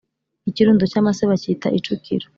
[0.49, 2.25] Ikirundo cy’amase bacyita icukiro